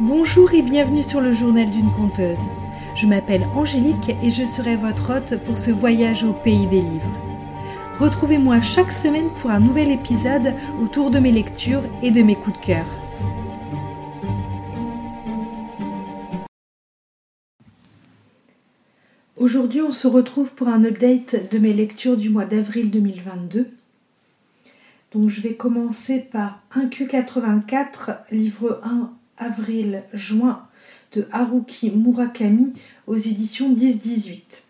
Bonjour 0.00 0.52
et 0.52 0.60
bienvenue 0.60 1.02
sur 1.02 1.22
le 1.22 1.32
journal 1.32 1.70
d'une 1.70 1.90
conteuse. 1.90 2.50
Je 2.94 3.06
m'appelle 3.06 3.48
Angélique 3.54 4.14
et 4.22 4.28
je 4.28 4.44
serai 4.44 4.76
votre 4.76 5.16
hôte 5.16 5.42
pour 5.44 5.56
ce 5.56 5.70
voyage 5.70 6.22
au 6.22 6.34
pays 6.34 6.66
des 6.66 6.82
livres. 6.82 7.10
Retrouvez-moi 7.98 8.60
chaque 8.60 8.92
semaine 8.92 9.30
pour 9.30 9.48
un 9.48 9.58
nouvel 9.58 9.90
épisode 9.90 10.52
autour 10.82 11.10
de 11.10 11.18
mes 11.18 11.32
lectures 11.32 11.82
et 12.02 12.10
de 12.10 12.20
mes 12.20 12.36
coups 12.36 12.60
de 12.60 12.66
cœur. 12.66 12.84
Aujourd'hui, 19.36 19.80
on 19.80 19.92
se 19.92 20.06
retrouve 20.06 20.52
pour 20.52 20.68
un 20.68 20.84
update 20.84 21.50
de 21.50 21.58
mes 21.58 21.72
lectures 21.72 22.18
du 22.18 22.28
mois 22.28 22.44
d'avril 22.44 22.90
2022. 22.90 23.66
Donc, 25.12 25.30
je 25.30 25.40
vais 25.40 25.54
commencer 25.54 26.20
par 26.20 26.60
1Q84, 26.74 28.18
livre 28.30 28.78
1 28.84 29.10
avril-juin 29.38 30.66
de 31.12 31.26
Haruki 31.32 31.90
Murakami 31.90 32.72
aux 33.06 33.16
éditions 33.16 33.74
10-18. 33.74 34.62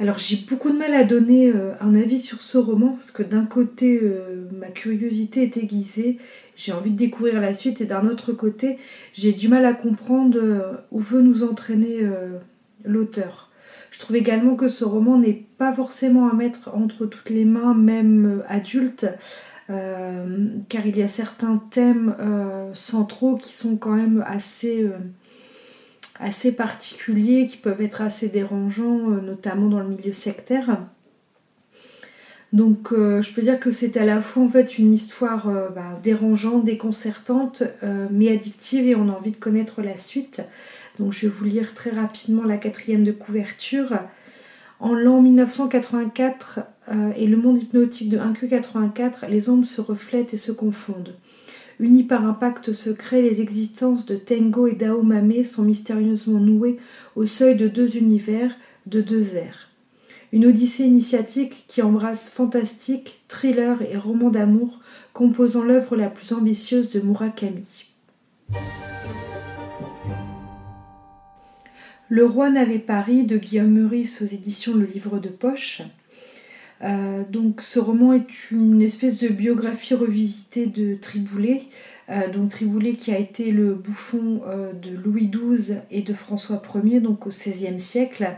Alors 0.00 0.18
j'ai 0.18 0.36
beaucoup 0.48 0.70
de 0.70 0.78
mal 0.78 0.94
à 0.94 1.04
donner 1.04 1.48
euh, 1.48 1.74
un 1.80 1.94
avis 1.94 2.18
sur 2.18 2.40
ce 2.40 2.58
roman 2.58 2.88
parce 2.88 3.12
que 3.12 3.22
d'un 3.22 3.44
côté 3.44 4.00
euh, 4.02 4.48
ma 4.58 4.66
curiosité 4.66 5.44
est 5.44 5.56
aiguisée, 5.58 6.18
j'ai 6.56 6.72
envie 6.72 6.90
de 6.90 6.96
découvrir 6.96 7.40
la 7.40 7.54
suite 7.54 7.80
et 7.80 7.84
d'un 7.84 8.08
autre 8.08 8.32
côté 8.32 8.78
j'ai 9.12 9.32
du 9.32 9.46
mal 9.48 9.64
à 9.64 9.74
comprendre 9.74 10.38
euh, 10.42 10.72
où 10.90 10.98
veut 10.98 11.22
nous 11.22 11.44
entraîner 11.44 12.00
l'auteur. 12.84 13.50
Je 13.92 14.00
trouve 14.00 14.16
également 14.16 14.56
que 14.56 14.68
ce 14.68 14.84
roman 14.84 15.18
n'est 15.18 15.44
pas 15.56 15.72
forcément 15.72 16.28
à 16.28 16.34
mettre 16.34 16.70
entre 16.74 17.06
toutes 17.06 17.30
les 17.30 17.44
mains, 17.44 17.74
même 17.74 18.42
adulte, 18.48 19.06
car 19.68 20.86
il 20.86 20.96
y 20.96 21.02
a 21.02 21.08
certains 21.08 21.58
thèmes 21.70 22.14
euh, 22.20 22.74
centraux 22.74 23.36
qui 23.36 23.52
sont 23.52 23.76
quand 23.76 23.92
même 23.92 24.22
assez, 24.26 24.82
euh, 24.82 24.98
assez 26.18 26.54
particuliers, 26.54 27.46
qui 27.46 27.56
peuvent 27.56 27.80
être 27.80 28.02
assez 28.02 28.28
dérangeants, 28.28 28.98
notamment 28.98 29.68
dans 29.68 29.80
le 29.80 29.88
milieu 29.88 30.12
sectaire. 30.12 30.78
Donc 32.52 32.90
je 32.92 33.32
peux 33.32 33.40
dire 33.40 33.58
que 33.58 33.70
c'est 33.70 33.96
à 33.96 34.04
la 34.04 34.20
fois 34.20 34.42
en 34.42 34.48
fait 34.48 34.78
une 34.78 34.92
histoire 34.92 35.50
bah, 35.74 35.98
dérangeante, 36.02 36.66
déconcertante, 36.66 37.62
mais 38.10 38.30
addictive 38.30 38.86
et 38.86 38.94
on 38.94 39.08
a 39.08 39.12
envie 39.12 39.30
de 39.30 39.36
connaître 39.36 39.80
la 39.80 39.96
suite. 39.96 40.42
Donc 40.98 41.14
je 41.14 41.26
vais 41.26 41.32
vous 41.32 41.46
lire 41.46 41.72
très 41.72 41.88
rapidement 41.88 42.44
la 42.44 42.58
quatrième 42.58 43.04
de 43.04 43.12
couverture. 43.12 43.94
En 44.82 44.94
l'an 44.94 45.22
1984 45.22 46.58
euh, 46.88 47.12
et 47.16 47.28
le 47.28 47.36
monde 47.36 47.62
hypnotique 47.62 48.08
de 48.08 48.18
1Q84, 48.18 49.28
les 49.28 49.48
ombres 49.48 49.64
se 49.64 49.80
reflètent 49.80 50.34
et 50.34 50.36
se 50.36 50.50
confondent. 50.50 51.14
Unis 51.78 52.02
par 52.02 52.26
un 52.26 52.32
pacte 52.32 52.72
secret, 52.72 53.22
les 53.22 53.40
existences 53.40 54.06
de 54.06 54.16
Tengo 54.16 54.66
et 54.66 54.74
Daomame 54.74 55.44
sont 55.44 55.62
mystérieusement 55.62 56.40
nouées 56.40 56.78
au 57.14 57.26
seuil 57.26 57.54
de 57.54 57.68
deux 57.68 57.96
univers, 57.96 58.56
de 58.86 59.00
deux 59.00 59.36
ères. 59.36 59.70
Une 60.32 60.46
odyssée 60.46 60.84
initiatique 60.84 61.64
qui 61.68 61.80
embrasse 61.80 62.28
fantastique, 62.28 63.22
thriller 63.28 63.82
et 63.82 63.96
roman 63.96 64.30
d'amour, 64.30 64.80
composant 65.12 65.62
l'œuvre 65.62 65.94
la 65.94 66.10
plus 66.10 66.32
ambitieuse 66.32 66.90
de 66.90 66.98
Murakami. 66.98 67.86
Le 72.12 72.26
roi 72.26 72.50
n'avait 72.50 72.78
Paris 72.78 73.24
de 73.24 73.38
Guillaume 73.38 73.70
Meurice 73.70 74.20
aux 74.20 74.26
éditions 74.26 74.76
Le 74.76 74.84
Livre 74.84 75.18
de 75.18 75.30
Poche. 75.30 75.80
Euh, 76.82 77.22
donc 77.26 77.62
ce 77.62 77.78
roman 77.78 78.12
est 78.12 78.50
une 78.50 78.82
espèce 78.82 79.16
de 79.16 79.28
biographie 79.28 79.94
revisitée 79.94 80.66
de 80.66 80.94
Triboulet. 80.94 81.62
Euh, 82.10 82.30
donc 82.30 82.50
Triboulet 82.50 82.96
qui 82.96 83.12
a 83.12 83.18
été 83.18 83.50
le 83.50 83.72
bouffon 83.72 84.42
euh, 84.46 84.74
de 84.74 84.90
Louis 84.94 85.26
XII 85.26 85.76
et 85.90 86.02
de 86.02 86.12
François 86.12 86.60
Ier, 86.84 87.00
donc 87.00 87.26
au 87.26 87.30
XVIe 87.30 87.80
siècle. 87.80 88.28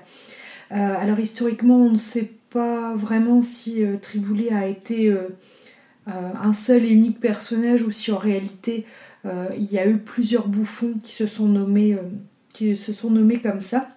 alors 0.71 1.19
historiquement, 1.19 1.79
on 1.79 1.91
ne 1.91 1.99
sait 1.99 2.31
pas 2.51 2.95
vraiment 2.95 3.43
si 3.43 3.83
Triboulet 4.01 4.53
a 4.53 4.69
été 4.69 5.13
un 6.07 6.53
seul 6.53 6.85
et 6.85 6.91
unique 6.91 7.19
personnage 7.19 7.83
ou 7.83 7.91
si 7.91 8.13
en 8.13 8.19
réalité 8.19 8.87
il 9.25 9.73
y 9.73 9.79
a 9.81 9.87
eu 9.89 9.99
plusieurs 9.99 10.47
bouffons 10.47 10.95
qui 11.03 11.13
se 11.13 11.27
sont 11.27 11.49
nommés 11.49 11.97
qui 12.55 12.75
se 12.77 12.95
sont 12.95 13.11
nommés 13.11 13.43
comme 13.43 13.61
ça. 13.61 13.91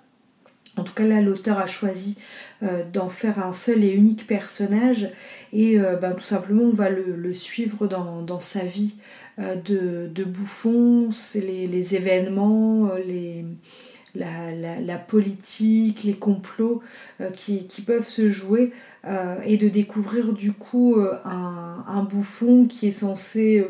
En 0.75 0.83
tout 0.83 0.93
cas, 0.93 1.05
là, 1.05 1.21
l'auteur 1.21 1.57
a 1.57 1.65
choisi 1.65 2.17
euh, 2.63 2.83
d'en 2.91 3.09
faire 3.09 3.43
un 3.43 3.53
seul 3.53 3.83
et 3.83 3.91
unique 3.91 4.27
personnage. 4.27 5.09
Et 5.53 5.79
euh, 5.79 5.95
ben, 5.95 6.13
tout 6.13 6.21
simplement, 6.21 6.63
on 6.63 6.73
va 6.73 6.89
le, 6.89 7.33
suivre 7.33 7.87
dans, 7.87 8.39
sa 8.39 8.63
vie 8.63 8.95
euh, 9.39 9.55
de, 9.55 10.23
bouffon, 10.23 11.09
les, 11.35 11.65
les, 11.65 11.95
événements, 11.95 12.91
la, 14.15 14.97
politique, 14.97 16.03
les 16.03 16.15
complots 16.15 16.81
qui, 17.35 17.81
peuvent 17.85 18.07
se 18.07 18.29
jouer. 18.29 18.71
et 19.45 19.57
de 19.57 19.69
découvrir 19.69 20.33
du 20.33 20.53
coup 20.53 20.97
un, 21.23 22.03
bouffon 22.03 22.65
qui 22.65 22.87
est 22.87 22.91
censé 22.91 23.65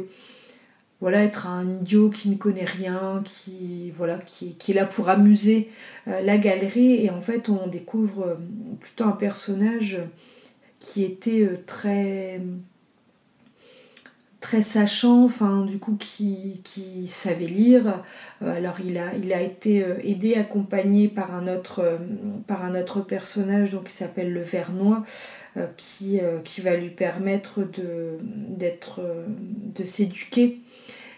voilà, 1.00 1.24
être 1.24 1.46
un 1.46 1.70
idiot 1.70 2.10
qui 2.10 2.30
ne 2.30 2.36
connaît 2.36 2.66
rien, 2.66 3.22
qui, 3.24 3.92
voilà, 3.92 4.18
qui, 4.18 4.56
est 4.68 4.74
là 4.74 4.86
pour 4.86 5.10
amuser 5.10 5.70
euh, 6.08 6.22
la 6.22 6.38
galerie. 6.38 7.06
Et 7.06 7.12
en 7.12 7.22
fait, 7.22 7.50
on 7.50 7.68
découvre 7.68 8.24
euh, 8.24 8.36
plutôt 8.80 9.04
un 9.04 9.12
personnage 9.12 10.00
qui 10.80 11.04
était 11.04 11.42
euh, 11.42 11.58
très 11.66 12.42
très 14.40 14.62
sachant, 14.62 15.26
enfin 15.26 15.66
du 15.66 15.80
coup 15.80 15.98
qui, 16.00 16.62
qui 16.64 17.08
savait 17.08 17.48
lire. 17.48 18.02
alors 18.40 18.78
il 18.80 18.98
a, 18.98 19.14
il 19.22 19.34
a 19.34 19.42
été 19.42 19.84
aidé, 20.04 20.36
accompagné 20.36 21.10
par 21.10 21.34
un 21.34 21.48
autre, 21.48 21.82
personnage 23.02 23.72
donc, 23.72 23.86
qui 23.86 23.94
s'appelle 23.94 24.32
le 24.32 24.42
Vernois, 24.42 25.04
qui, 25.76 26.22
qui 26.46 26.62
va 26.62 26.78
lui 26.78 26.92
permettre 26.92 27.62
de 27.68 28.16
s'éduquer 29.86 30.62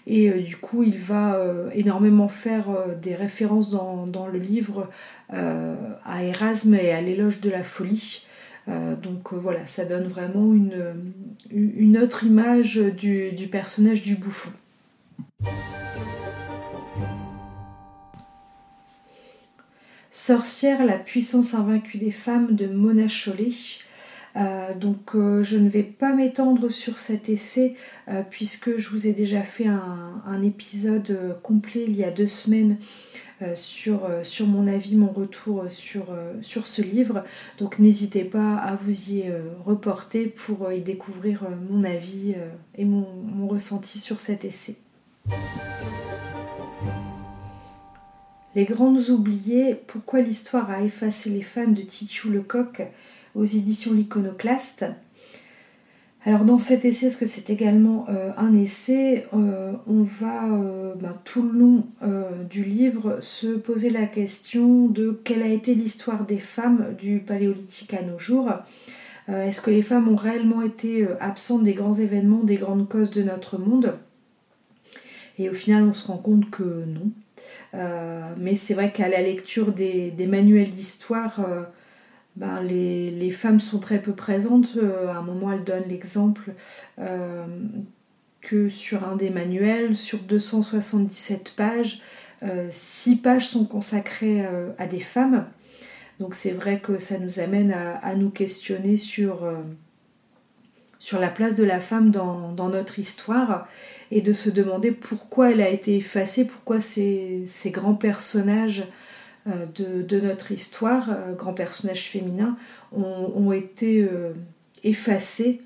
et 0.07 0.29
euh, 0.29 0.41
du 0.41 0.57
coup, 0.57 0.83
il 0.83 0.97
va 0.97 1.35
euh, 1.35 1.69
énormément 1.73 2.27
faire 2.27 2.69
euh, 2.69 2.95
des 2.95 3.15
références 3.15 3.69
dans, 3.69 4.27
le 4.31 4.39
livre 4.39 4.89
à 5.29 6.23
Erasme 6.23 6.75
et 6.75 6.91
à 6.91 7.01
l'éloge 7.01 7.41
de 7.41 7.49
la 7.49 7.63
folie. 7.63 8.27
donc 8.67 9.33
voilà, 9.33 9.65
ça 9.65 9.85
donne 9.85 10.07
vraiment 10.07 10.53
une, 10.53 11.97
autre 11.97 12.23
image 12.23 12.75
du, 12.75 13.31
du, 13.31 13.47
personnage 13.47 14.01
du 14.01 14.15
bouffon. 14.15 14.51
Sorcière, 20.11 20.85
la 20.85 20.97
puissance 20.97 21.53
invaincue 21.53 21.97
des 21.97 22.11
femmes 22.11 22.55
de 22.55 22.67
Mona 22.67 23.07
Chollet. 23.07 23.53
Euh, 24.35 24.73
donc 24.73 25.15
euh, 25.15 25.43
je 25.43 25.57
ne 25.57 25.69
vais 25.69 25.83
pas 25.83 26.13
m'étendre 26.13 26.69
sur 26.69 26.97
cet 26.97 27.29
essai 27.29 27.75
euh, 28.07 28.21
puisque 28.29 28.77
je 28.77 28.89
vous 28.89 29.07
ai 29.07 29.13
déjà 29.13 29.41
fait 29.41 29.67
un, 29.67 30.41
épisode 30.41 31.37
complet 31.43 31.83
il 31.85 31.97
y 31.97 32.05
a 32.05 32.11
deux 32.11 32.27
semaines 32.27 32.77
sur, 33.55 34.07
mon 34.47 34.67
avis, 34.67 34.95
mon 34.95 35.11
retour 35.11 35.65
sur, 35.67 36.15
sur 36.41 36.65
ce 36.65 36.81
livre. 36.81 37.25
Donc 37.57 37.77
n'hésitez 37.77 38.23
pas 38.23 38.55
à 38.55 38.75
vous 38.75 39.11
y 39.11 39.25
reporter 39.65 40.27
pour 40.27 40.71
y 40.71 40.81
découvrir 40.81 41.43
mon 41.69 41.83
avis 41.83 42.35
et 42.75 42.85
mon, 42.85 43.05
mon, 43.23 43.49
ressenti 43.49 43.99
sur 43.99 44.21
cet 44.21 44.45
essai. 44.45 44.77
Les 48.55 48.65
grandes 48.65 49.09
oubliées, 49.09 49.75
pourquoi 49.87 50.21
l'histoire 50.21 50.69
a 50.71 50.81
effacé 50.81 51.29
les 51.29 51.43
femmes 51.43 51.73
de 51.73 51.81
Tichou 51.81 52.31
Lecoq? 52.31 52.81
Aux 53.39 53.45
éditions 53.45 53.93
L'Iconoclaste. 53.93 54.85
Alors 56.25 56.43
dans 56.43 56.59
cet 56.59 56.83
essai, 56.83 57.07
parce 57.07 57.15
que 57.15 57.25
c'est 57.25 57.49
également 57.49 58.05
euh, 58.09 58.31
un 58.35 58.53
essai, 58.53 59.25
euh, 59.33 59.71
on 59.87 60.03
va 60.03 60.47
euh, 60.47 60.93
ben, 60.95 61.17
tout 61.23 61.41
le 61.41 61.57
long 61.57 61.85
du 62.49 62.65
livre 62.65 63.19
se 63.21 63.47
poser 63.47 63.89
la 63.89 64.05
question 64.05 64.87
de 64.87 65.17
quelle 65.23 65.41
a 65.41 65.47
été 65.47 65.73
l'histoire 65.73 66.25
des 66.25 66.37
femmes 66.37 66.93
du 66.99 67.19
paléolithique 67.19 67.93
à 67.93 68.01
nos 68.01 68.19
jours. 68.19 68.51
Est-ce 69.27 69.61
que 69.61 69.69
les 69.69 69.83
femmes 69.83 70.07
ont 70.07 70.15
réellement 70.15 70.63
été 70.63 71.07
absentes 71.19 71.61
des 71.61 71.75
grands 71.75 71.93
événements, 71.93 72.43
des 72.43 72.55
grandes 72.55 72.89
causes 72.89 73.11
de 73.11 73.21
notre 73.21 73.59
monde? 73.59 73.93
Et 75.37 75.49
au 75.49 75.53
final, 75.53 75.83
on 75.83 75.93
se 75.93 76.07
rend 76.07 76.17
compte 76.17 76.49
que 76.49 76.85
non. 76.85 77.11
mais 78.37 78.55
c'est 78.55 78.73
vrai 78.73 78.91
qu'à 78.91 79.07
la 79.07 79.21
lecture 79.21 79.71
des 79.71 80.27
manuels 80.27 80.71
d'histoire, 80.71 81.39
ben, 82.35 82.61
les, 82.63 83.31
femmes 83.31 83.59
sont 83.59 83.79
très 83.79 84.01
peu 84.01 84.13
présentes. 84.13 84.77
Euh, 84.77 85.09
à 85.09 85.17
un 85.17 85.21
moment, 85.21 85.51
elle 85.51 85.63
donne 85.63 85.83
l'exemple 85.87 86.53
euh, 86.99 87.45
que 88.41 88.69
sur 88.69 89.07
un 89.07 89.15
des 89.15 89.29
manuels, 89.29 89.95
sur 89.95 90.19
277 90.19 91.53
pages, 91.55 92.01
6 92.41 93.11
euh, 93.11 93.15
pages 93.21 93.47
sont 93.47 93.65
consacrées 93.65 94.45
à 94.77 94.87
des 94.87 94.99
femmes. 94.99 95.45
Donc 96.19 96.35
c'est 96.35 96.51
vrai 96.51 96.79
que 96.79 96.97
ça 96.97 97.17
nous 97.17 97.39
amène 97.39 97.71
à, 97.71 98.15
nous 98.15 98.29
questionner 98.29 98.97
sur, 98.97 99.45
la 101.13 101.29
place 101.29 101.55
de 101.55 101.63
la 101.63 101.79
femme 101.79 102.11
dans, 102.11 102.69
notre 102.69 102.99
histoire 102.99 103.67
et 104.11 104.21
de 104.21 104.33
se 104.33 104.49
demander 104.49 104.91
pourquoi 104.91 105.51
elle 105.51 105.61
a 105.61 105.69
été 105.69 105.95
effacée, 105.95 106.45
pourquoi 106.45 106.81
ces 106.81 107.47
grands 107.67 107.95
personnages 107.95 108.85
de, 109.75 110.19
notre 110.19 110.51
histoire, 110.51 111.09
grands 111.37 111.53
personnages 111.53 112.09
féminins, 112.09 112.57
ont, 112.91 113.51
été 113.51 114.07
effacés 114.83 115.61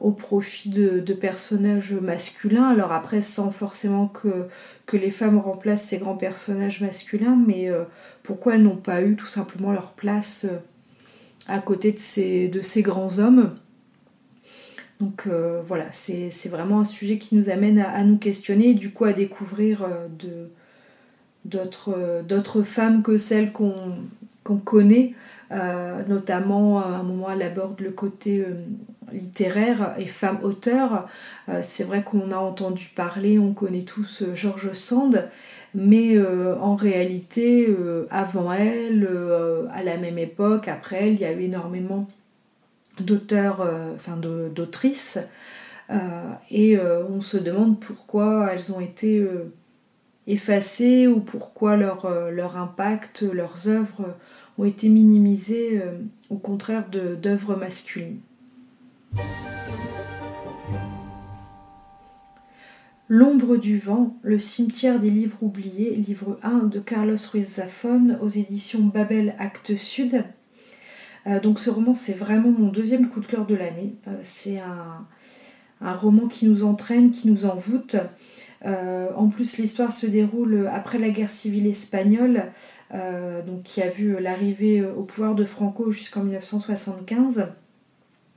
au 0.00 0.12
profit 0.12 0.68
de, 0.68 1.14
personnages 1.14 1.92
masculins. 1.92 2.68
Alors 2.68 2.92
après, 2.92 3.22
sans 3.22 3.50
forcément 3.50 4.06
que, 4.06 4.48
les 4.96 5.10
femmes 5.10 5.38
remplacent 5.38 5.84
ces 5.84 5.98
grands 5.98 6.16
personnages 6.16 6.80
masculins, 6.80 7.38
mais 7.46 7.70
pourquoi 8.22 8.54
elles 8.54 8.62
n'ont 8.62 8.76
pas 8.76 9.02
eu 9.02 9.16
tout 9.16 9.26
simplement 9.26 9.72
leur 9.72 9.92
place 9.92 10.46
à 11.46 11.58
côté 11.58 11.92
de 11.92 11.98
ces, 11.98 12.48
de 12.48 12.80
grands 12.82 13.18
hommes? 13.18 13.54
Donc 15.00 15.26
euh, 15.26 15.60
voilà, 15.66 15.86
c'est 15.92 16.48
vraiment 16.48 16.80
un 16.80 16.84
sujet 16.84 17.18
qui 17.18 17.34
nous 17.34 17.50
amène 17.50 17.78
à, 17.78 18.02
nous 18.04 18.16
questionner 18.16 18.70
et 18.70 18.74
du 18.74 18.92
coup 18.92 19.04
à 19.04 19.12
découvrir 19.12 19.82
euh, 19.82 20.08
euh, 20.24 20.46
d'autres 21.44 22.62
femmes 22.62 23.02
que 23.02 23.18
celles 23.18 23.52
qu'on 23.52 24.56
connaît. 24.64 25.14
notamment 26.08 26.80
à 26.80 26.86
un 26.86 27.02
moment 27.02 27.30
elle 27.30 27.42
aborde 27.42 27.80
le 27.80 27.90
côté 27.90 28.44
littéraire 29.12 29.94
et 29.98 30.06
femme 30.06 30.38
auteur. 30.42 31.06
c'est 31.62 31.84
vrai 31.84 32.02
qu'on 32.02 32.32
a 32.32 32.38
entendu 32.38 32.90
parler, 32.94 33.38
on 33.38 33.52
connaît 33.52 33.82
tous 33.82 34.24
George 34.34 34.72
Sand, 34.72 35.28
mais 35.74 36.16
euh, 36.16 36.56
en 36.58 36.76
réalité, 36.76 37.66
euh, 37.68 38.06
avant 38.10 38.52
elle, 38.52 39.06
euh, 39.10 39.66
à 39.72 39.82
la 39.82 39.96
même 39.96 40.18
époque, 40.18 40.68
après 40.68 41.08
elle, 41.08 41.14
il 41.14 41.20
y 41.20 41.24
a 41.24 41.32
eu 41.32 41.42
énormément 41.42 42.08
d'auteurs, 43.00 43.68
enfin 43.96 44.16
d'autrices, 44.16 45.18
et 46.52 46.78
on 46.78 47.20
se 47.20 47.36
demande 47.36 47.80
pourquoi 47.80 48.50
elles 48.52 48.72
ont 48.72 48.78
été 48.78 49.26
effacées 50.26 51.06
ou 51.06 51.20
pourquoi 51.20 51.76
leur, 51.76 52.30
leur 52.30 52.56
impact, 52.56 53.22
leurs 53.22 53.68
œuvres 53.68 54.16
ont 54.58 54.64
été 54.64 54.88
minimisées 54.88 55.82
au 56.30 56.36
contraire 56.36 56.86
d'œuvres 56.88 57.56
masculines. 57.56 58.20
L'ombre 63.08 63.58
du 63.58 63.76
vent, 63.76 64.16
le 64.22 64.38
cimetière 64.38 64.98
des 64.98 65.10
livres 65.10 65.36
oubliés, 65.42 65.94
livre 65.94 66.38
1 66.42 66.64
de 66.64 66.80
Carlos 66.80 67.18
Ruiz 67.30 67.56
Zafón 67.56 68.16
aux 68.22 68.28
éditions 68.28 68.80
Babel 68.80 69.34
Actes 69.38 69.76
Sud. 69.76 70.24
Euh, 71.26 71.38
donc 71.38 71.58
ce 71.58 71.68
roman 71.68 71.92
c'est 71.92 72.14
vraiment 72.14 72.50
mon 72.50 72.68
deuxième 72.68 73.10
coup 73.10 73.20
de 73.20 73.26
cœur 73.26 73.44
de 73.44 73.54
l'année. 73.54 73.94
Euh, 74.08 74.18
c'est 74.22 74.58
un, 74.58 75.06
roman 75.96 76.28
qui 76.28 76.46
nous 76.46 76.64
entraîne, 76.64 77.10
qui 77.10 77.30
nous 77.30 77.44
envoûte. 77.44 77.96
Euh, 78.64 79.08
en 79.14 79.28
plus 79.28 79.58
l'histoire 79.58 79.92
se 79.92 80.06
déroule 80.06 80.68
après 80.72 80.98
la 80.98 81.10
guerre 81.10 81.30
civile 81.30 81.66
espagnole, 81.66 82.44
donc 82.92 83.64
qui 83.64 83.82
a 83.82 83.90
vu 83.90 84.20
l'arrivée 84.20 84.84
au 84.84 85.02
pouvoir 85.02 85.34
de 85.34 85.44
Franco 85.44 85.90
jusqu'en 85.90 86.22
1975. 86.22 87.48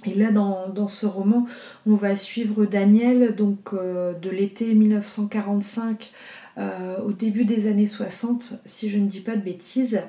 Et 0.06 0.14
là, 0.14 0.32
dans, 0.32 0.88
ce 0.88 1.06
roman, 1.06 1.48
on 1.88 1.96
va 1.96 2.16
suivre 2.16 2.66
Daniel, 2.66 3.36
donc 3.36 3.74
euh, 3.74 4.14
de 4.14 4.30
l'été 4.30 4.74
1945 4.74 6.12
euh, 6.58 6.98
au 7.04 7.12
début 7.12 7.46
des 7.46 7.68
années 7.68 7.88
60, 7.88 8.62
si 8.66 8.90
je 8.90 9.00
ne 9.00 9.08
dis 9.08 9.22
pas 9.22 9.36
de 9.36 9.42
bêtises. 9.42 10.02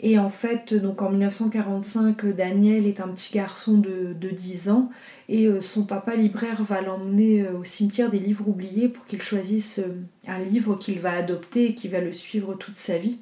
Et 0.00 0.18
en 0.18 0.28
fait, 0.28 0.74
donc 0.74 1.00
en 1.00 1.10
1945, 1.10 2.26
Daniel 2.26 2.86
est 2.86 3.00
un 3.00 3.08
petit 3.08 3.32
garçon 3.32 3.78
de, 3.78 4.12
10 4.12 4.68
ans 4.68 4.90
et 5.28 5.46
euh, 5.46 5.62
son 5.62 5.84
papa 5.84 6.14
libraire 6.14 6.62
va 6.62 6.82
l'emmener 6.82 7.48
au 7.48 7.64
cimetière 7.64 8.10
des 8.10 8.18
livres 8.18 8.46
oubliés 8.46 8.88
pour 8.88 9.06
qu'il 9.06 9.22
choisisse 9.22 9.80
un 10.28 10.38
livre 10.38 10.76
qu'il 10.76 10.98
va 10.98 11.12
adopter 11.12 11.66
et 11.70 11.74
qui 11.74 11.88
va 11.88 12.00
le 12.00 12.12
suivre 12.12 12.54
toute 12.54 12.76
sa 12.76 12.98
vie. 12.98 13.16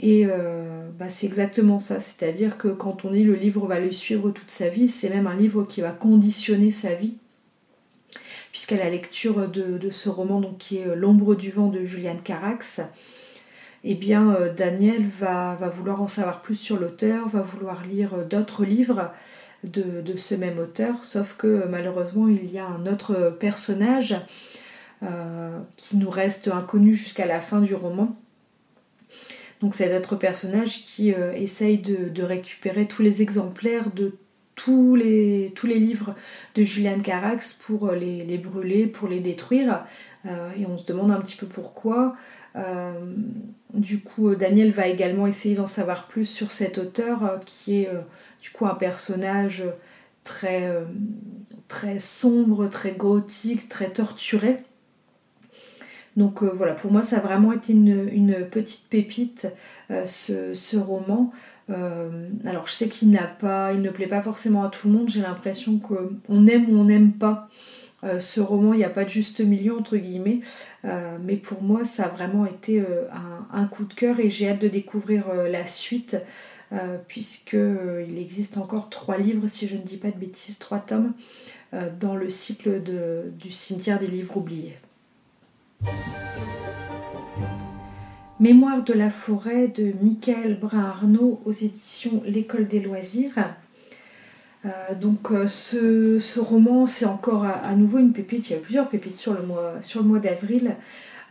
Et 0.00 0.26
euh, 0.26 0.88
bah, 0.98 1.08
c'est 1.08 1.26
exactement 1.26 1.78
ça, 1.78 2.00
c'est-à-dire 2.00 2.58
que 2.58 2.68
quand 2.68 3.04
on 3.04 3.12
dit 3.12 3.24
le 3.24 3.34
livre 3.34 3.66
va 3.66 3.78
le 3.78 3.92
suivre 3.92 4.30
toute 4.30 4.50
sa 4.50 4.68
vie, 4.68 4.88
c'est 4.88 5.10
même 5.10 5.26
un 5.26 5.36
livre 5.36 5.64
qui 5.64 5.80
va 5.80 5.92
conditionner 5.92 6.70
sa 6.70 6.94
vie, 6.94 7.14
puisqu'à 8.50 8.76
la 8.76 8.90
lecture 8.90 9.48
de, 9.48 9.90
ce 9.90 10.08
roman 10.08 10.40
donc, 10.40 10.58
qui 10.58 10.78
est 10.78 10.86
euh, 10.86 10.96
L'ombre 10.96 11.34
du 11.34 11.50
vent 11.50 11.68
de 11.68 11.84
Julian 11.84 12.16
Carax, 12.22 12.80
eh 13.84 13.94
bien 13.94 14.34
euh, 14.34 14.52
Daniel 14.52 15.06
va, 15.06 15.56
vouloir 15.74 16.02
en 16.02 16.08
savoir 16.08 16.42
plus 16.42 16.56
sur 16.56 16.78
l'auteur, 16.78 17.28
va 17.28 17.42
vouloir 17.42 17.84
lire 17.84 18.16
d'autres 18.28 18.64
livres 18.64 19.12
de, 19.62 20.16
ce 20.16 20.34
même 20.34 20.58
auteur, 20.58 21.04
sauf 21.04 21.36
que 21.36 21.66
malheureusement 21.68 22.28
il 22.28 22.50
y 22.50 22.58
a 22.58 22.66
un 22.66 22.86
autre 22.86 23.36
personnage 23.38 24.16
qui 25.76 25.96
nous 25.98 26.08
reste 26.08 26.48
inconnu 26.48 26.94
jusqu'à 26.94 27.26
la 27.26 27.40
fin 27.40 27.60
du 27.60 27.74
roman 27.74 28.16
donc 29.64 29.74
c'est 29.74 29.88
d'autres 29.88 30.16
personnage 30.16 30.84
qui 30.84 31.14
euh, 31.14 31.32
essaye 31.32 31.78
de, 31.78 32.22
récupérer 32.22 32.86
tous 32.86 33.00
les 33.00 33.22
exemplaires 33.22 33.90
de 33.90 34.12
tous 34.54 34.94
les, 34.94 35.52
tous 35.56 35.66
les 35.66 35.78
livres 35.78 36.14
de 36.54 36.62
Julian 36.62 37.00
Carax 37.00 37.54
pour 37.54 37.88
euh, 37.88 37.96
les, 37.96 38.36
brûler, 38.36 38.86
pour 38.86 39.08
les 39.08 39.20
détruire. 39.20 39.84
Euh, 40.26 40.50
et 40.58 40.66
on 40.66 40.76
se 40.76 40.84
demande 40.84 41.10
un 41.10 41.20
petit 41.20 41.36
peu 41.36 41.46
pourquoi. 41.46 42.14
Du 43.72 44.00
coup, 44.00 44.34
Daniel 44.34 44.70
va 44.70 44.86
également 44.86 45.26
essayer 45.26 45.54
d'en 45.54 45.66
savoir 45.66 46.06
plus 46.06 46.26
sur 46.26 46.50
cet 46.50 46.78
auteur 46.78 47.40
qui 47.44 47.82
est 47.82 47.90
du 48.40 48.50
coup 48.50 48.66
un 48.66 48.74
personnage 48.74 49.64
très, 50.22 50.70
très 51.66 51.98
sombre, 51.98 52.68
très 52.68 52.92
gothique, 52.92 53.68
très 53.68 53.90
torturé. 53.90 54.58
Donc 56.16 56.42
euh, 56.42 56.50
voilà, 56.52 56.74
pour 56.74 56.92
moi, 56.92 57.02
ça 57.02 57.16
a 57.16 57.20
vraiment 57.20 57.52
été 57.52 57.72
une, 57.72 58.46
petite 58.50 58.88
pépite, 58.88 59.48
euh, 59.90 60.06
ce, 60.06 60.76
roman. 60.76 61.32
Euh, 61.70 62.28
alors 62.44 62.66
je 62.66 62.72
sais 62.72 62.88
qu'il 62.88 63.10
n'a 63.10 63.26
pas, 63.26 63.72
il 63.72 63.80
ne 63.80 63.90
plaît 63.90 64.06
pas 64.06 64.22
forcément 64.22 64.64
à 64.64 64.68
tout 64.68 64.88
le 64.88 64.94
monde. 64.94 65.08
J'ai 65.08 65.22
l'impression 65.22 65.78
qu'on 65.78 66.46
aime 66.46 66.70
ou 66.70 66.78
on 66.78 66.84
n'aime 66.84 67.12
pas 67.12 67.48
ce 68.18 68.40
roman. 68.40 68.72
Il 68.72 68.78
n'y 68.78 68.84
a 68.84 68.90
pas 68.90 69.04
de 69.04 69.10
juste 69.10 69.40
milieu 69.40 69.76
entre 69.76 69.96
guillemets. 69.96 70.40
mais 71.22 71.36
pour 71.36 71.62
moi, 71.62 71.84
ça 71.84 72.04
a 72.04 72.08
vraiment 72.08 72.46
été 72.46 72.80
un, 72.80 73.46
un, 73.52 73.66
coup 73.66 73.84
de 73.84 73.94
cœur 73.94 74.20
et 74.20 74.30
j'ai 74.30 74.48
hâte 74.48 74.60
de 74.60 74.68
découvrir 74.68 75.24
la 75.50 75.66
suite. 75.66 76.16
puisqu'il 77.08 78.18
existe 78.18 78.58
encore 78.58 78.90
trois 78.90 79.16
livres, 79.16 79.46
si 79.48 79.68
je 79.68 79.76
ne 79.76 79.82
dis 79.82 79.96
pas 79.96 80.10
de 80.10 80.18
bêtises, 80.18 80.58
trois 80.58 80.80
tomes 80.80 81.12
dans 82.00 82.16
le 82.16 82.30
cycle 82.30 82.82
du 82.82 83.50
cimetière 83.50 83.98
des 83.98 84.08
livres 84.08 84.36
oubliés. 84.36 84.76
Mémoire 88.40 88.82
de 88.82 88.92
la 88.92 89.10
forêt 89.10 89.68
de 89.68 89.94
Michael 90.02 90.58
Brun-Arnaud 90.58 91.40
aux 91.44 91.52
éditions 91.52 92.20
L'École 92.26 92.66
des 92.66 92.80
loisirs. 92.80 93.32
Euh, 94.64 94.94
donc 94.94 95.30
euh, 95.30 95.46
ce, 95.46 96.40
roman, 96.40 96.86
c'est 96.86 97.04
encore 97.04 97.44
à, 97.44 97.74
nouveau 97.74 97.98
une 97.98 98.12
pépite. 98.12 98.48
Il 98.48 98.52
y 98.54 98.56
a 98.56 98.60
plusieurs 98.60 98.88
pépites 98.88 99.16
sur 99.16 99.34
le 99.34 99.42
mois, 100.02 100.18
d'avril. 100.18 100.76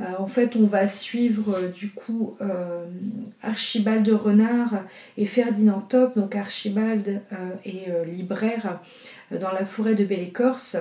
Euh, 0.02 0.06
en 0.18 0.28
fait, 0.28 0.56
on 0.56 0.66
va 0.66 0.88
suivre 0.88 1.70
du 1.74 1.92
coup 1.92 2.38
Archibald 3.42 4.08
Renard 4.10 4.84
et 5.18 5.26
Ferdinand 5.26 5.82
Top. 5.82 6.18
Donc 6.18 6.36
Archibald 6.36 7.22
est 7.66 8.06
libraire 8.06 8.80
dans 9.32 9.52
la 9.52 9.66
forêt 9.66 9.96
de 9.96 10.06
Belle-Écorce. 10.06 10.78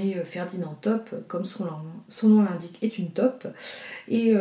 Et 0.00 0.14
Ferdinand 0.22 0.78
Top, 0.80 1.10
comme 1.26 1.44
son, 1.44 1.66
nom 2.28 2.42
l'indique, 2.42 2.78
est 2.80 2.98
une 2.98 3.10
top. 3.10 3.48
Et 4.08 4.34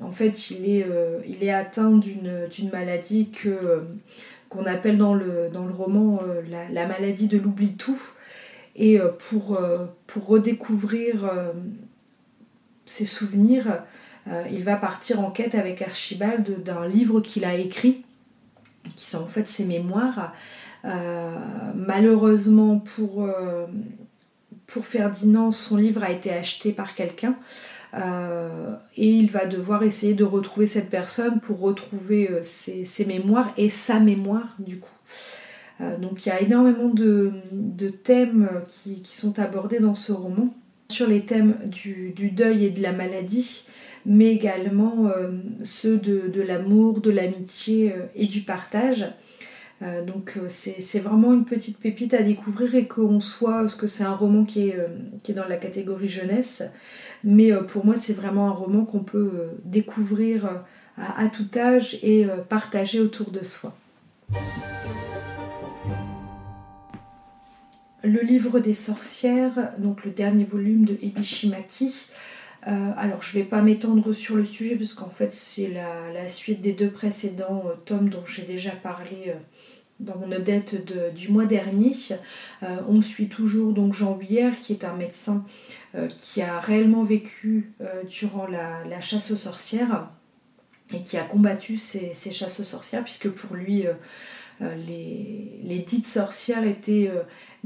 en 0.00 0.10
fait, 0.12 0.50
il 0.50 0.70
est, 0.70 0.86
il 1.26 1.42
est 1.42 1.52
atteint 1.52 1.90
d'une 1.90 2.70
maladie 2.72 3.30
que, 3.30 3.82
qu'on 4.56 4.66
appelle 4.66 4.98
dans 4.98 5.14
le, 5.14 5.50
dans 5.52 5.66
le 5.66 5.72
roman 5.72 6.20
la, 6.48 6.86
maladie 6.86 7.28
de 7.28 7.38
l'oubli-tout. 7.38 8.00
Et 8.74 8.98
pour, 9.28 9.58
pour 10.06 10.26
redécouvrir 10.26 11.30
ses 12.84 13.06
souvenirs, 13.06 13.82
il 14.50 14.64
va 14.64 14.76
partir 14.76 15.20
en 15.20 15.30
quête 15.30 15.54
avec 15.54 15.80
Archibald 15.80 16.62
d'un 16.62 16.86
livre 16.86 17.20
qu'il 17.20 17.44
a 17.44 17.54
écrit, 17.54 18.04
qui 18.94 19.06
sont 19.06 19.22
en 19.22 19.26
fait 19.26 19.48
ses 19.48 19.64
mémoires. 19.64 20.34
malheureusement 21.74 22.78
pour 22.78 23.26
pour 24.66 24.84
Ferdinand, 24.84 25.52
son 25.52 25.76
livre 25.76 26.02
a 26.02 26.10
été 26.10 26.32
acheté 26.32 26.72
par 26.72 26.94
quelqu'un. 26.94 27.36
Euh, 27.96 28.74
et 28.96 29.10
il 29.10 29.30
va 29.30 29.46
devoir 29.46 29.82
essayer 29.82 30.14
de 30.14 30.24
retrouver 30.24 30.66
cette 30.66 30.90
personne 30.90 31.40
pour 31.40 31.60
retrouver 31.60 32.30
euh, 32.30 32.42
ses, 32.42 33.04
mémoires 33.06 33.52
et 33.56 33.68
sa 33.68 34.00
mémoire 34.00 34.56
du 34.58 34.80
coup. 34.80 34.90
Euh, 35.80 35.96
donc 35.96 36.26
il 36.26 36.28
y 36.28 36.32
a 36.32 36.40
énormément 36.40 36.88
de, 36.88 37.32
thèmes 38.02 38.50
qui, 38.68 39.02
sont 39.04 39.38
abordés 39.38 39.78
dans 39.78 39.94
ce 39.94 40.12
roman, 40.12 40.54
sur 40.90 41.06
les 41.06 41.22
thèmes 41.22 41.56
du, 41.64 42.12
deuil 42.32 42.66
et 42.66 42.70
de 42.70 42.82
la 42.82 42.92
maladie, 42.92 43.66
mais 44.04 44.26
également 44.26 45.10
ceux 45.64 45.96
de, 45.96 46.28
de 46.28 46.42
l'amour, 46.42 47.00
de 47.00 47.10
l'amitié 47.10 47.92
et 48.14 48.26
du 48.26 48.42
partage. 48.42 49.06
donc 50.06 50.38
c'est 50.48 51.00
vraiment 51.00 51.34
une 51.34 51.44
petite 51.44 51.78
pépite 51.78 52.14
à 52.14 52.22
découvrir 52.22 52.76
et 52.76 52.86
qu'on 52.86 53.20
soit, 53.20 53.60
parce 53.62 53.74
que 53.74 53.88
c'est 53.88 54.04
un 54.04 54.14
roman 54.14 54.44
qui 54.44 54.68
est, 54.68 54.76
qui 55.24 55.32
est 55.32 55.34
dans 55.34 55.48
la 55.48 55.56
catégorie 55.56 56.08
jeunesse, 56.08 56.62
mais 57.26 57.52
pour 57.68 57.84
moi 57.84 57.96
c'est 58.00 58.14
vraiment 58.14 58.48
un 58.48 58.52
roman 58.52 58.86
qu'on 58.86 59.00
peut 59.00 59.48
découvrir 59.64 60.64
à, 60.96 61.28
tout 61.28 61.48
âge 61.58 61.98
et 62.02 62.26
partager 62.48 63.00
autour 63.00 63.30
de 63.30 63.44
soi. 63.44 63.76
Le 68.02 68.22
livre 68.22 68.60
des 68.60 68.72
sorcières, 68.72 69.72
donc 69.78 70.04
le 70.04 70.12
dernier 70.12 70.44
volume 70.44 70.84
de 70.84 70.96
Ebishimaki. 71.02 71.92
Euh, 72.68 72.92
alors 72.96 73.22
je 73.22 73.36
ne 73.36 73.42
vais 73.42 73.48
pas 73.48 73.62
m'étendre 73.62 74.12
sur 74.12 74.34
le 74.34 74.44
sujet 74.44 74.74
parce 74.74 74.92
qu'en 74.92 75.10
fait 75.10 75.32
c'est 75.32 75.68
la, 75.68 76.28
suite 76.28 76.60
des 76.60 76.72
deux 76.72 76.90
précédents 76.90 77.64
euh, 77.66 77.74
tomes 77.84 78.08
dont 78.08 78.24
j'ai 78.26 78.42
déjà 78.42 78.70
parlé 78.70 79.26
euh, 79.28 79.34
dans 80.00 80.16
mon 80.16 80.32
update 80.32 80.74
du 81.14 81.30
mois 81.30 81.46
dernier. 81.46 81.94
on 82.86 83.00
suit 83.00 83.28
toujours 83.28 83.72
donc 83.72 83.94
Jean 83.94 84.14
Buyère 84.14 84.58
qui 84.60 84.74
est 84.74 84.84
un 84.84 84.94
médecin 84.94 85.46
qui 86.18 86.42
a 86.42 86.60
réellement 86.60 87.02
vécu 87.02 87.72
durant 88.08 88.46
la, 88.46 89.00
chasse 89.00 89.30
aux 89.30 89.36
sorcières 89.36 90.10
et 90.94 91.02
qui 91.02 91.16
a 91.16 91.22
combattu 91.22 91.78
ces, 91.78 92.12
ces 92.14 92.32
chasses 92.32 92.60
aux 92.60 92.64
sorcières 92.64 93.04
puisque 93.04 93.30
pour 93.30 93.56
lui 93.56 93.84
les, 94.60 95.60
les, 95.64 95.78
dites 95.78 96.06
sorcières 96.06 96.64
étaient 96.64 97.10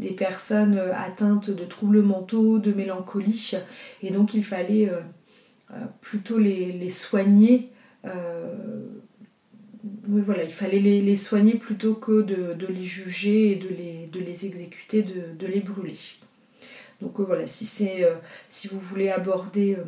des 0.00 0.10
personnes 0.10 0.76
euh, 0.76 0.92
atteintes 0.94 1.50
de 1.50 1.64
troubles 1.64 2.02
mentaux, 2.02 2.58
de 2.58 2.72
mélancolie, 2.72 3.52
et 4.02 4.10
donc 4.10 4.34
il 4.34 4.42
fallait 4.42 4.88
euh, 4.88 5.00
euh, 5.72 5.84
plutôt 6.00 6.38
les, 6.38 6.90
soigner. 6.90 7.68
il 10.08 10.50
fallait 10.50 10.78
les, 10.78 11.16
soigner 11.16 11.54
plutôt 11.54 11.94
que 11.94 12.22
de, 12.22 12.66
les 12.66 12.82
juger 12.82 13.52
et 13.52 13.56
de 13.56 14.20
les 14.20 14.46
exécuter, 14.46 15.02
de, 15.02 15.46
les 15.46 15.60
brûler. 15.60 15.98
Donc 17.00 17.20
voilà, 17.20 17.46
si, 17.46 17.66
c'est, 17.66 18.06
si 18.48 18.68
vous 18.68 18.78
voulez 18.78 19.10
aborder 19.10 19.78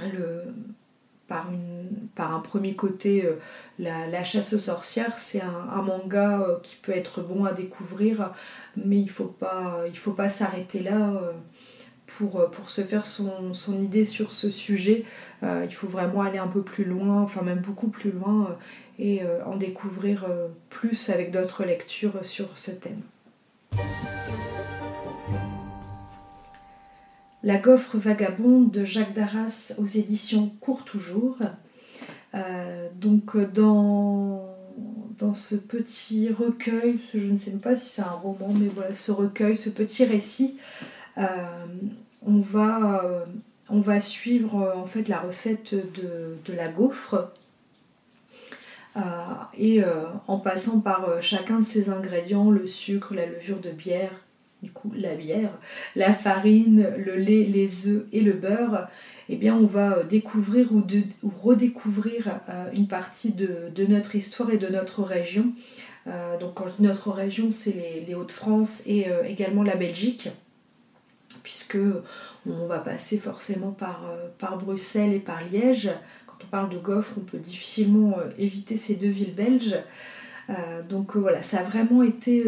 le, 0.00 0.44
par, 1.28 1.52
une, 1.52 2.08
par 2.14 2.34
un 2.34 2.40
premier 2.40 2.74
côté 2.74 3.24
euh, 3.24 3.34
la, 3.78 4.24
chasse 4.24 4.54
aux 4.54 4.58
sorcières. 4.58 5.18
C'est 5.18 5.42
un, 5.42 5.82
manga 5.82 6.40
euh, 6.40 6.58
qui 6.62 6.76
peut 6.76 6.92
être 6.92 7.20
bon 7.20 7.44
à 7.44 7.52
découvrir, 7.52 8.32
mais 8.76 8.96
il 8.96 9.04
ne 9.04 9.10
faut 9.10 9.26
pas, 9.26 9.84
pas 10.16 10.28
s'arrêter 10.28 10.80
là. 10.80 11.10
Euh, 11.10 11.32
pour, 12.18 12.50
pour, 12.50 12.70
se 12.70 12.80
faire 12.80 13.04
son, 13.04 13.52
idée 13.78 14.06
sur 14.06 14.32
ce 14.32 14.48
sujet, 14.48 15.04
il 15.42 15.74
faut 15.74 15.88
vraiment 15.88 16.22
aller 16.22 16.38
un 16.38 16.46
peu 16.46 16.62
plus 16.62 16.86
loin, 16.86 17.20
enfin 17.20 17.42
même 17.42 17.58
beaucoup 17.58 17.88
plus 17.88 18.12
loin, 18.12 18.56
et 18.98 19.20
en 19.44 19.56
découvrir 19.56 20.26
plus 20.70 21.10
avec 21.10 21.32
d'autres 21.32 21.64
lectures 21.64 22.24
sur 22.24 22.56
ce 22.56 22.70
thème. 22.70 23.02
La 27.44 27.58
gaufre 27.58 27.96
vagabonde 27.96 28.72
de 28.72 28.84
Jacques 28.84 29.14
Darras 29.14 29.74
aux 29.78 29.86
éditions 29.86 30.50
Court 30.60 30.84
Toujours. 30.84 31.38
Euh, 32.34 32.88
donc 33.00 33.36
dans, 33.52 34.44
dans 35.18 35.34
ce 35.34 35.54
petit 35.54 36.30
recueil, 36.30 36.98
je 37.14 37.30
ne 37.30 37.36
sais 37.36 37.52
pas 37.52 37.76
si 37.76 37.90
c'est 37.90 38.02
un 38.02 38.10
roman, 38.10 38.52
mais 38.52 38.66
voilà, 38.66 38.92
ce 38.94 39.12
recueil, 39.12 39.56
ce 39.56 39.70
petit 39.70 40.04
récit, 40.04 40.58
euh, 41.16 41.22
on, 42.26 42.40
va, 42.40 43.04
euh, 43.04 44.00
suivre 44.00 44.74
en 44.76 44.86
fait 44.86 45.08
la 45.08 45.20
recette 45.20 45.74
de, 45.74 46.52
la 46.52 46.68
gaufre. 46.68 47.30
et 49.56 49.82
en 50.26 50.38
passant 50.38 50.80
par 50.80 51.22
chacun 51.22 51.60
de 51.60 51.64
ces 51.64 51.88
ingrédients, 51.88 52.50
le 52.50 52.66
sucre, 52.66 53.14
la 53.14 53.26
levure 53.26 53.60
de 53.60 53.70
bière, 53.70 54.10
du 54.62 54.70
coup 54.72 54.92
la 54.96 55.14
bière, 55.14 55.52
la 55.94 56.12
farine, 56.12 56.88
le 56.96 57.16
lait, 57.16 57.44
les 57.44 57.88
œufs 57.88 58.06
et 58.12 58.20
le 58.20 58.32
beurre, 58.32 58.88
eh 59.28 59.36
bien 59.36 59.54
on 59.54 59.66
va 59.66 59.98
euh, 59.98 60.04
découvrir 60.04 60.72
ou, 60.72 60.82
redécouvrir 61.42 62.40
euh, 62.48 62.70
une 62.72 62.88
partie 62.88 63.32
de, 63.32 63.70
notre 63.88 64.16
histoire 64.16 64.50
et 64.50 64.58
de 64.58 64.68
notre 64.68 65.02
région. 65.02 65.52
Euh, 66.06 66.38
donc 66.38 66.54
quand 66.54 66.66
je 66.66 66.72
dis 66.78 66.82
notre 66.82 67.10
région, 67.10 67.50
c'est 67.50 68.04
les, 68.06 68.14
Hauts-de-France 68.14 68.82
et 68.86 69.06
également 69.26 69.62
la 69.62 69.76
Belgique, 69.76 70.30
puisque 71.42 71.78
on 72.46 72.66
va 72.66 72.78
passer 72.78 73.18
forcément 73.18 73.70
par, 73.70 74.10
par 74.38 74.56
Bruxelles 74.56 75.12
et 75.12 75.20
par 75.20 75.44
Liège. 75.44 75.90
Quand 76.26 76.36
on 76.42 76.46
parle 76.46 76.70
de 76.70 76.78
Goffre, 76.78 77.12
on 77.18 77.20
peut 77.20 77.38
difficilement 77.38 78.16
éviter 78.38 78.76
ces 78.76 78.94
deux 78.94 79.08
villes 79.08 79.34
belges. 79.34 79.76
donc 80.88 81.16
voilà, 81.16 81.42
ça 81.42 81.60
a 81.60 81.62
vraiment 81.62 82.02
été 82.02 82.44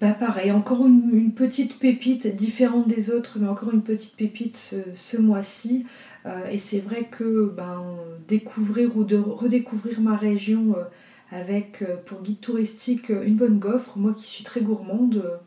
bah 0.00 0.14
pareil, 0.14 0.50
encore 0.50 0.86
une, 0.86 1.32
petite 1.32 1.78
pépite 1.78 2.34
différente 2.34 2.88
des 2.88 3.10
autres, 3.10 3.36
mais 3.38 3.48
encore 3.48 3.74
une 3.74 3.82
petite 3.82 4.16
pépite 4.16 4.56
ce, 4.94 5.20
mois-ci. 5.20 5.84
Euh, 6.24 6.48
et 6.50 6.56
c'est 6.56 6.78
vrai 6.78 7.04
que 7.10 7.52
ben, 7.54 7.96
découvrir 8.26 8.96
ou 8.96 9.04
redécouvrir 9.34 10.00
ma 10.00 10.16
région 10.16 10.74
euh, 10.76 10.84
avec 11.30 11.82
euh, 11.82 11.96
pour 12.06 12.22
guide 12.22 12.40
touristique 12.40 13.10
une 13.10 13.36
bonne 13.36 13.58
gaufre, 13.58 13.98
moi 13.98 14.14
qui 14.14 14.24
suis 14.24 14.44
très 14.44 14.62
gourmande, 14.62 15.38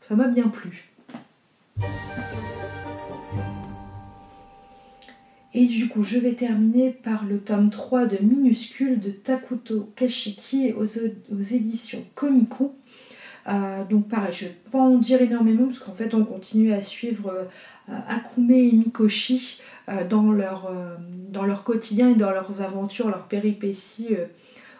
ça 0.00 0.16
m'a 0.16 0.26
bien 0.26 0.48
plu. 0.48 0.90
Et 5.54 5.66
du 5.66 5.88
coup, 5.88 6.02
je 6.02 6.18
vais 6.18 6.34
terminer 6.34 6.90
par 6.90 7.24
le 7.24 7.38
tome 7.38 7.70
3 7.70 8.06
de 8.06 8.18
Minuscule 8.24 8.98
de 8.98 9.10
Takuto 9.10 9.88
Kashiki 9.94 10.72
aux, 10.72 10.98
aux 11.32 11.40
éditions 11.40 12.04
Komiku. 12.16 12.72
Euh, 13.48 13.84
donc 13.84 14.08
pareil, 14.08 14.32
je 14.32 14.44
ne 14.44 14.50
vais 14.50 14.56
pas 14.70 14.78
en 14.78 14.98
dire 14.98 15.20
énormément 15.22 15.64
parce 15.64 15.78
qu'en 15.78 15.92
fait 15.92 16.14
on 16.14 16.24
continue 16.24 16.72
à 16.72 16.82
suivre 16.82 17.32
euh, 17.88 17.94
Akume 18.08 18.50
et 18.50 18.72
Mikoshi 18.72 19.60
euh, 19.88 20.06
dans, 20.06 20.32
leur, 20.32 20.70
dans 21.28 21.44
leur 21.44 21.64
quotidien 21.64 22.10
et 22.10 22.14
dans 22.14 22.30
leurs 22.30 22.60
aventures, 22.62 23.08
leurs 23.08 23.26
péripéties 23.26 24.16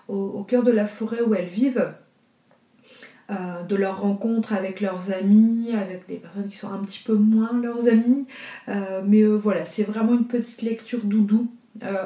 au, 0.08 0.42
cœur 0.42 0.62
de 0.62 0.72
la 0.72 0.86
forêt 0.86 1.20
où 1.22 1.34
elles 1.34 1.46
vivent. 1.46 1.92
de 3.68 3.76
leurs 3.76 4.00
rencontres 4.00 4.52
avec 4.52 4.80
leurs 4.80 5.12
amis, 5.12 5.68
avec 5.72 6.08
des 6.08 6.16
personnes 6.16 6.48
qui 6.48 6.56
sont 6.56 6.72
un 6.72 6.82
petit 6.84 7.02
peu 7.04 7.14
moins 7.14 7.52
leurs 7.52 7.86
amis. 7.86 8.26
mais 9.06 9.22
voilà, 9.24 9.64
c'est 9.64 9.84
vraiment 9.84 10.14
une 10.14 10.26
petite 10.26 10.62
lecture 10.62 11.04
doudou 11.04 11.46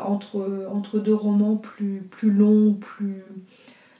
entre, 0.05 0.69
entre 0.71 0.99
deux 0.99 1.15
romans 1.15 1.57
plus, 1.57 2.03
plus 2.11 2.31
longs, 2.31 2.75
plus, 2.75 3.23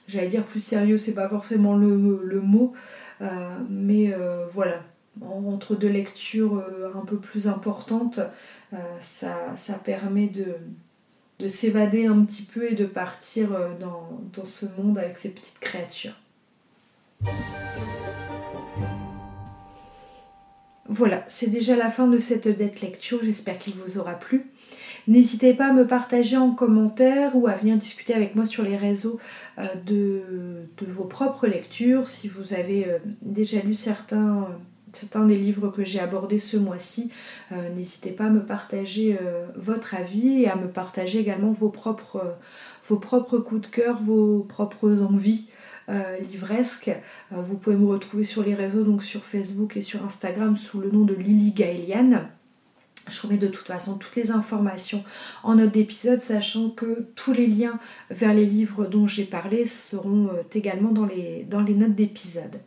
j'allais 0.07 0.27
dire 0.27 0.43
plus 0.43 0.59
sérieux, 0.59 0.97
c'est 0.97 1.13
pas 1.13 1.29
forcément 1.29 1.75
le, 1.75 2.41
mot, 2.41 2.73
euh, 3.21 3.57
mais 3.69 4.13
euh, 4.13 4.45
voilà, 4.51 4.83
entre 5.21 5.75
deux 5.75 5.89
lectures 5.89 6.57
euh, 6.57 6.91
un 6.95 7.05
peu 7.05 7.17
plus 7.17 7.47
importantes, 7.47 8.19
ça, 8.99 9.55
ça, 9.55 9.75
permet 9.75 10.27
de, 10.27 10.57
de 11.39 11.47
s'évader 11.47 12.07
un 12.07 12.25
petit 12.25 12.43
peu 12.43 12.69
et 12.69 12.75
de 12.75 12.85
partir 12.85 13.51
dans, 13.79 14.21
dans 14.33 14.43
ce 14.43 14.65
monde 14.77 14.97
avec 14.97 15.17
ces 15.17 15.29
petites 15.29 15.59
créatures. 15.59 16.19
Voilà, 20.89 21.23
c'est 21.27 21.49
déjà 21.49 21.77
la 21.77 21.89
fin 21.89 22.07
de 22.07 22.19
cette 22.19 22.49
dette 22.49 22.81
lecture, 22.81 23.19
j'espère 23.23 23.57
qu'il 23.57 23.75
vous 23.75 23.97
aura 23.97 24.13
plu. 24.13 24.51
N'hésitez 25.07 25.53
pas 25.53 25.67
à 25.67 25.73
me 25.73 25.85
partager 25.85 26.35
en 26.37 26.51
commentaire 26.51 27.35
ou 27.35 27.47
à 27.47 27.53
venir 27.53 27.77
discuter 27.77 28.13
avec 28.13 28.35
moi 28.35 28.45
sur 28.45 28.63
les 28.63 28.75
réseaux 28.75 29.19
euh, 29.59 29.67
de, 29.85 30.87
vos 30.87 31.03
propres 31.03 31.47
lectures. 31.47 32.07
Si 32.07 32.27
vous 32.27 32.53
avez 32.53 32.87
euh, 32.87 32.97
déjà 33.21 33.59
lu 33.59 33.75
certains, 33.75 34.47
certains 34.93 35.25
des 35.25 35.37
livres 35.37 35.69
que 35.69 35.83
j'ai 35.83 35.99
abordés 35.99 36.39
ce 36.39 36.57
mois-ci, 36.57 37.11
euh, 37.51 37.69
n'hésitez 37.75 38.11
pas 38.11 38.25
à 38.25 38.29
me 38.29 38.43
partager 38.43 39.17
votre 39.55 39.93
avis 39.93 40.41
et 40.41 40.49
à 40.49 40.55
me 40.55 40.67
partager 40.67 41.19
également 41.19 41.51
vos 41.51 41.69
propres, 41.69 42.35
vos 42.89 42.97
propres 42.97 43.37
coups 43.37 43.61
de 43.61 43.67
cœur, 43.67 44.01
vos 44.01 44.39
propres 44.39 45.01
envies. 45.01 45.45
livresques. 46.31 46.91
vous 47.29 47.57
pouvez 47.57 47.75
me 47.75 47.85
retrouver 47.85 48.23
sur 48.23 48.43
les 48.43 48.55
réseaux, 48.55 48.83
donc 48.83 49.03
sur 49.03 49.23
Facebook 49.23 49.77
et 49.77 49.83
sur 49.83 50.03
Instagram 50.03 50.57
sous 50.57 50.81
le 50.81 50.89
nom 50.89 51.05
de 51.05 51.13
Lily 51.13 51.51
Gaëliane. 51.51 52.27
Je 53.07 53.21
remets 53.21 53.37
de 53.37 53.47
toute 53.47 53.67
façon 53.67 53.97
toutes 53.97 54.15
les 54.15 54.31
informations 54.31 55.03
en 55.43 55.55
note 55.55 55.71
d'épisode, 55.71 56.21
sachant 56.21 56.69
que 56.69 57.07
tous 57.15 57.33
les 57.33 57.47
liens 57.47 57.79
vers 58.09 58.33
les 58.33 58.45
livres 58.45 58.85
dont 58.85 59.05
j'ai 59.05 59.25
parlé 59.25 59.65
seront 59.65 60.27
euh, 60.29 60.41
également 60.53 60.91
dans 60.91 61.05
les, 61.05 61.45
dans 61.49 61.61
les 61.61 61.75
notes 61.75 61.93
d'épisode. 61.93 62.59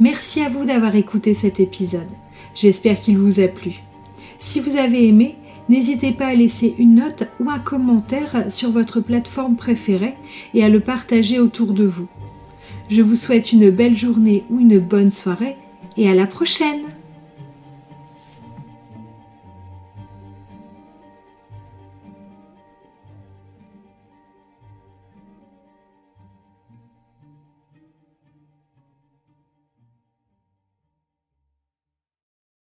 Merci 0.00 0.42
à 0.42 0.48
vous 0.48 0.64
d'avoir 0.64 0.94
écouté 0.96 1.32
cet 1.32 1.60
épisode. 1.60 2.10
J'espère 2.54 3.00
qu'il 3.00 3.18
vous 3.18 3.40
a 3.40 3.48
plu. 3.48 3.82
Si 4.38 4.60
vous 4.60 4.76
avez 4.76 5.06
aimé, 5.08 5.36
n'hésitez 5.68 6.12
pas 6.12 6.26
à 6.26 6.34
laisser 6.34 6.74
une 6.78 6.96
note 6.96 7.28
ou 7.40 7.50
un 7.50 7.58
commentaire 7.58 8.46
sur 8.50 8.70
votre 8.72 9.00
plateforme 9.00 9.56
préférée 9.56 10.14
et 10.54 10.64
à 10.64 10.68
le 10.68 10.80
partager 10.80 11.38
autour 11.38 11.72
de 11.72 11.84
vous. 11.84 12.08
Je 12.90 13.02
vous 13.02 13.14
souhaite 13.14 13.52
une 13.52 13.70
belle 13.70 13.96
journée 13.96 14.44
ou 14.50 14.60
une 14.60 14.78
bonne 14.78 15.10
soirée 15.10 15.56
et 15.96 16.10
à 16.10 16.14
la 16.14 16.26
prochaine 16.26 16.84